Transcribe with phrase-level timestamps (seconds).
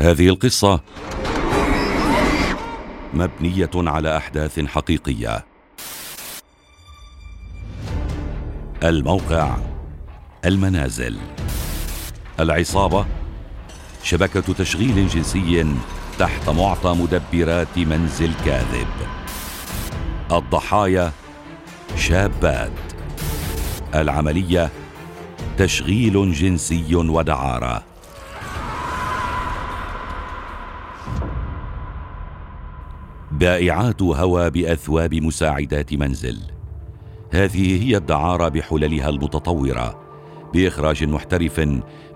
[0.00, 0.80] هذه القصة
[3.14, 5.44] مبنية على أحداث حقيقية.
[8.84, 9.56] الموقع
[10.44, 11.18] المنازل
[12.40, 13.06] العصابة
[14.02, 15.66] شبكة تشغيل جنسي
[16.18, 18.88] تحت معطى مدبرات منزل كاذب.
[20.32, 21.12] الضحايا
[21.96, 22.72] شابات.
[23.94, 24.70] العملية
[25.58, 27.89] تشغيل جنسي ودعارة
[33.40, 36.38] بائعات هوى بأثواب مساعدات منزل.
[37.30, 40.00] هذه هي الدعارة بحللها المتطورة
[40.54, 41.58] بإخراج محترف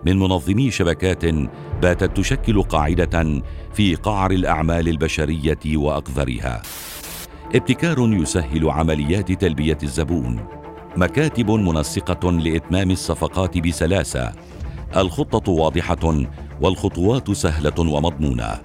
[0.07, 1.25] من منظمي شبكات
[1.83, 3.43] باتت تشكل قاعدة
[3.75, 6.63] في قعر الأعمال البشرية وأقذرها.
[7.55, 10.47] ابتكار يسهل عمليات تلبية الزبون.
[10.97, 14.33] مكاتب منسقة لإتمام الصفقات بسلاسة.
[14.97, 16.25] الخطة واضحة
[16.61, 18.61] والخطوات سهلة ومضمونة.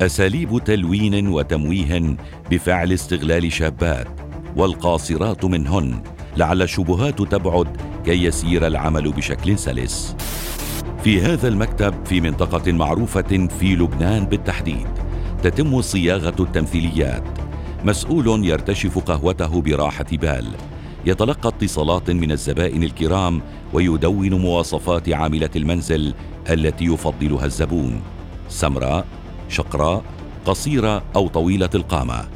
[0.00, 2.16] أساليب تلوين وتمويه
[2.50, 4.08] بفعل استغلال شابات
[4.56, 6.02] والقاصرات منهن
[6.36, 10.16] لعل الشبهات تبعد كي يسير العمل بشكل سلس.
[11.04, 14.88] في هذا المكتب في منطقة معروفة في لبنان بالتحديد
[15.42, 17.24] تتم صياغة التمثيليات.
[17.84, 20.46] مسؤول يرتشف قهوته براحة بال.
[21.06, 26.14] يتلقى اتصالات من الزبائن الكرام ويدون مواصفات عاملة المنزل
[26.50, 28.00] التي يفضلها الزبون.
[28.48, 29.06] سمراء
[29.48, 30.04] شقراء
[30.44, 32.28] قصيرة أو طويلة القامة.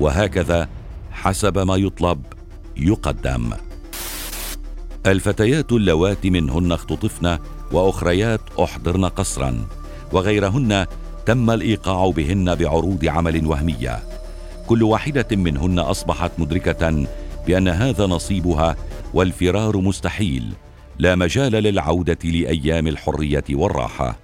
[0.00, 0.68] وهكذا
[1.12, 2.22] حسب ما يطلب
[2.76, 3.50] يقدم.
[5.06, 7.38] الفتيات اللواتي منهن اختطفن
[7.72, 9.66] وأخريات أحضرن قصرا
[10.12, 10.86] وغيرهن
[11.26, 14.02] تم الإيقاع بهن بعروض عمل وهمية.
[14.66, 17.06] كل واحدة منهن أصبحت مدركة
[17.46, 18.76] بأن هذا نصيبها
[19.14, 20.52] والفرار مستحيل
[20.98, 24.18] لا مجال للعودة لأيام الحرية والراحة.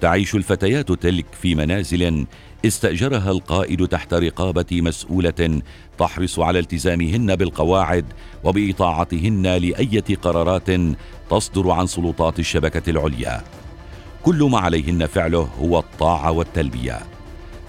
[0.00, 2.26] تعيش الفتيات تلك في منازل
[2.64, 5.60] استأجرها القائد تحت رقابة مسؤولة
[5.98, 8.04] تحرص على التزامهن بالقواعد
[8.44, 10.68] وبإطاعتهن لأية قرارات
[11.30, 13.42] تصدر عن سلطات الشبكة العليا.
[14.22, 16.98] كل ما عليهن فعله هو الطاعة والتلبية.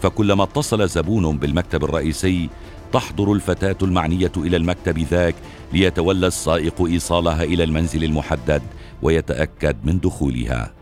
[0.01, 2.49] فكلما اتصل زبون بالمكتب الرئيسي
[2.93, 5.35] تحضر الفتاة المعنية إلى المكتب ذاك
[5.73, 8.61] ليتولى السائق إيصالها إلى المنزل المحدد
[9.01, 10.76] ويتأكد من دخولها.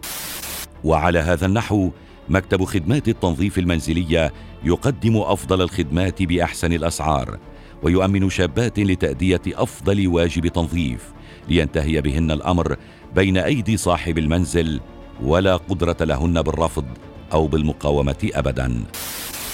[0.85, 1.89] وعلى هذا النحو
[2.29, 7.39] مكتب خدمات التنظيف المنزلية يقدم أفضل الخدمات بأحسن الأسعار
[7.83, 11.13] ويؤمن شابات لتأدية أفضل واجب تنظيف
[11.49, 12.75] لينتهي بهن الأمر
[13.15, 14.81] بين أيدي صاحب المنزل
[15.23, 16.85] ولا قدرة لهن بالرفض
[17.33, 18.83] أو بالمقاومة ابدا.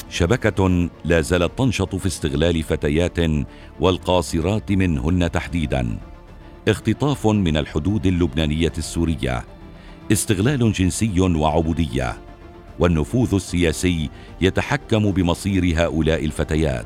[0.09, 3.18] شبكة لا زالت تنشط في استغلال فتيات
[3.80, 5.97] والقاصرات منهن تحديدا.
[6.68, 9.44] اختطاف من الحدود اللبنانية السورية.
[10.12, 12.18] استغلال جنسي وعبودية
[12.80, 14.10] والنفوذ السياسي
[14.42, 16.86] يتحكم بمصير هؤلاء الفتيات.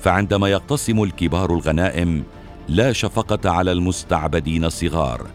[0.00, 2.24] فعندما يقتسم الكبار الغنائم
[2.68, 5.26] لا شفقة على المستعبدين الصغار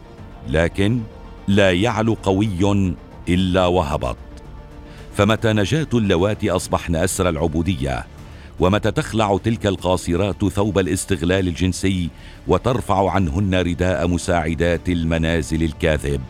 [0.49, 0.99] لكن
[1.47, 2.95] لا يعلو قوي
[3.29, 4.17] إلا وهبط.
[5.13, 8.05] فمتى نجاة اللواتي أصبحن اسر العبودية؟
[8.59, 12.09] ومتى تخلع تلك القاصرات ثوب الاستغلال الجنسي
[12.47, 16.21] وترفع عنهن رداء مساعدات المنازل الكاذب؟